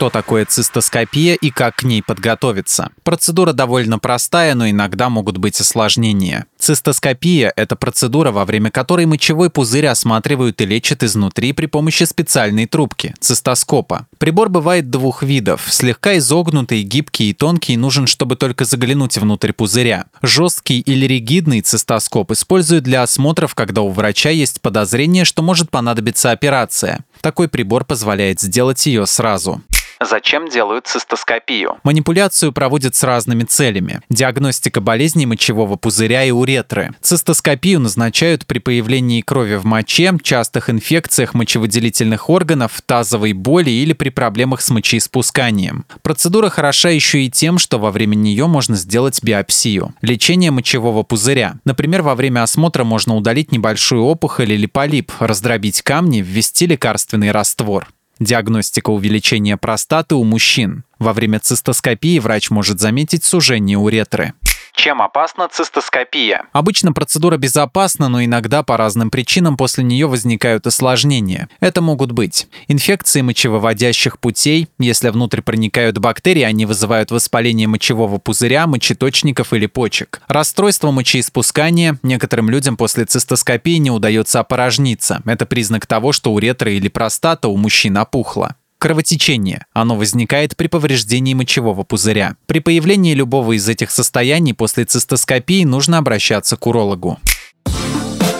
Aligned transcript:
Что 0.00 0.08
такое 0.08 0.46
цистоскопия 0.46 1.34
и 1.34 1.50
как 1.50 1.76
к 1.76 1.82
ней 1.82 2.02
подготовиться? 2.02 2.88
Процедура 3.02 3.52
довольно 3.52 3.98
простая, 3.98 4.54
но 4.54 4.66
иногда 4.66 5.10
могут 5.10 5.36
быть 5.36 5.60
осложнения. 5.60 6.46
Цистоскопия– 6.58 7.52
это 7.56 7.76
процедура, 7.76 8.30
во 8.30 8.46
время 8.46 8.70
которой 8.70 9.04
мочевой 9.04 9.50
пузырь 9.50 9.88
осматривают 9.88 10.58
и 10.62 10.64
лечат 10.64 11.02
изнутри 11.02 11.52
при 11.52 11.66
помощи 11.66 12.04
специальной 12.04 12.64
трубки– 12.64 13.14
цистоскопа. 13.20 14.06
Прибор 14.16 14.48
бывает 14.48 14.88
двух 14.88 15.22
видов. 15.22 15.66
Слегка 15.68 16.16
изогнутый, 16.16 16.82
гибкий 16.82 17.28
и 17.28 17.34
тонкий 17.34 17.76
нужен, 17.76 18.06
чтобы 18.06 18.36
только 18.36 18.64
заглянуть 18.64 19.18
внутрь 19.18 19.52
пузыря. 19.52 20.06
Жесткий 20.22 20.80
или 20.80 21.04
ригидный 21.04 21.60
цистоскоп 21.60 22.30
используют 22.30 22.84
для 22.84 23.02
осмотров, 23.02 23.54
когда 23.54 23.82
у 23.82 23.90
врача 23.90 24.30
есть 24.30 24.62
подозрение, 24.62 25.26
что 25.26 25.42
может 25.42 25.68
понадобиться 25.68 26.30
операция. 26.30 27.00
Такой 27.20 27.48
прибор 27.48 27.84
позволяет 27.84 28.40
сделать 28.40 28.86
ее 28.86 29.04
сразу. 29.04 29.60
Зачем 30.02 30.48
делают 30.48 30.86
цистоскопию? 30.86 31.76
Манипуляцию 31.82 32.52
проводят 32.52 32.94
с 32.94 33.02
разными 33.02 33.44
целями. 33.44 34.00
Диагностика 34.08 34.80
болезней 34.80 35.26
мочевого 35.26 35.76
пузыря 35.76 36.24
и 36.24 36.30
уретры. 36.30 36.94
Цистоскопию 37.02 37.80
назначают 37.80 38.46
при 38.46 38.60
появлении 38.60 39.20
крови 39.20 39.56
в 39.56 39.66
моче, 39.66 40.14
частых 40.22 40.70
инфекциях 40.70 41.34
мочевыделительных 41.34 42.30
органов, 42.30 42.80
тазовой 42.86 43.34
боли 43.34 43.70
или 43.70 43.92
при 43.92 44.08
проблемах 44.08 44.62
с 44.62 44.70
мочеиспусканием. 44.70 45.84
Процедура 46.00 46.48
хороша 46.48 46.88
еще 46.88 47.22
и 47.22 47.30
тем, 47.30 47.58
что 47.58 47.78
во 47.78 47.90
время 47.90 48.14
нее 48.14 48.46
можно 48.46 48.76
сделать 48.76 49.22
биопсию. 49.22 49.94
Лечение 50.00 50.50
мочевого 50.50 51.02
пузыря. 51.02 51.56
Например, 51.66 52.00
во 52.00 52.14
время 52.14 52.42
осмотра 52.42 52.84
можно 52.84 53.16
удалить 53.16 53.52
небольшую 53.52 54.04
опухоль 54.04 54.52
или 54.52 54.64
полип, 54.64 55.12
раздробить 55.18 55.82
камни, 55.82 56.22
ввести 56.22 56.66
лекарственный 56.66 57.32
раствор. 57.32 57.86
Диагностика 58.20 58.90
увеличения 58.90 59.56
простаты 59.56 60.14
у 60.14 60.24
мужчин. 60.24 60.84
Во 60.98 61.14
время 61.14 61.40
цистоскопии 61.40 62.18
врач 62.18 62.50
может 62.50 62.78
заметить 62.78 63.24
сужение 63.24 63.78
уретры. 63.78 64.34
Чем 64.80 65.02
опасна 65.02 65.46
цистоскопия? 65.46 66.46
Обычно 66.52 66.94
процедура 66.94 67.36
безопасна, 67.36 68.08
но 68.08 68.24
иногда 68.24 68.62
по 68.62 68.78
разным 68.78 69.10
причинам 69.10 69.58
после 69.58 69.84
нее 69.84 70.06
возникают 70.06 70.66
осложнения. 70.66 71.50
Это 71.60 71.82
могут 71.82 72.12
быть 72.12 72.48
инфекции 72.66 73.20
мочевыводящих 73.20 74.18
путей, 74.18 74.68
если 74.78 75.10
внутрь 75.10 75.42
проникают 75.42 75.98
бактерии, 75.98 76.44
они 76.44 76.64
вызывают 76.64 77.10
воспаление 77.10 77.68
мочевого 77.68 78.16
пузыря, 78.16 78.66
мочеточников 78.66 79.52
или 79.52 79.66
почек. 79.66 80.22
Расстройство 80.28 80.90
мочеиспускания. 80.92 81.98
Некоторым 82.02 82.48
людям 82.48 82.78
после 82.78 83.04
цистоскопии 83.04 83.76
не 83.76 83.90
удается 83.90 84.40
опорожниться. 84.40 85.20
Это 85.26 85.44
признак 85.44 85.84
того, 85.84 86.12
что 86.12 86.32
уретра 86.32 86.72
или 86.72 86.88
простата 86.88 87.48
у 87.48 87.58
мужчин 87.58 87.98
опухла. 87.98 88.56
Кровотечение. 88.80 89.66
Оно 89.74 89.94
возникает 89.94 90.56
при 90.56 90.66
повреждении 90.66 91.34
мочевого 91.34 91.84
пузыря. 91.84 92.36
При 92.46 92.60
появлении 92.60 93.12
любого 93.12 93.54
из 93.54 93.68
этих 93.68 93.90
состояний 93.90 94.54
после 94.54 94.86
цистоскопии 94.86 95.64
нужно 95.64 95.98
обращаться 95.98 96.56
к 96.56 96.66
урологу. 96.66 97.18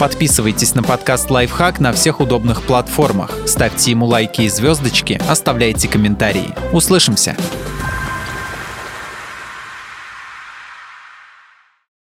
Подписывайтесь 0.00 0.74
на 0.74 0.82
подкаст 0.82 1.30
«Лайфхак» 1.30 1.78
на 1.78 1.92
всех 1.92 2.18
удобных 2.18 2.64
платформах. 2.64 3.30
Ставьте 3.46 3.92
ему 3.92 4.06
лайки 4.06 4.42
и 4.42 4.48
звездочки, 4.48 5.22
оставляйте 5.28 5.86
комментарии. 5.86 6.52
Услышимся! 6.72 7.36